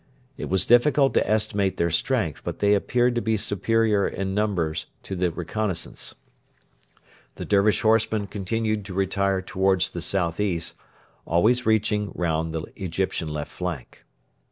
It 0.35 0.49
was 0.49 0.65
difficult 0.65 1.13
to 1.13 1.29
estimate 1.29 1.77
their 1.77 1.91
strength, 1.91 2.43
but 2.43 2.57
they 2.57 2.73
appeared 2.73 3.13
to 3.13 3.21
be 3.21 3.37
superior 3.37 4.07
in 4.07 4.33
numbers 4.33 4.87
to 5.03 5.15
the 5.15 5.29
reconnaissance. 5.29 6.15
The 7.35 7.45
Dervish 7.45 7.81
horsemen 7.81 8.25
continued 8.25 8.83
to 8.85 8.95
retire 8.95 9.43
towards 9.43 9.91
the 9.91 10.01
south 10.01 10.39
east, 10.39 10.73
always 11.27 11.67
reaching 11.67 12.11
round 12.15 12.51
the 12.51 12.63
Egyptian 12.75 13.29
left 13.29 13.51
flank. 13.51 14.03